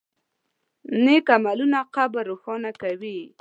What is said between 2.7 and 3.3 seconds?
کوي.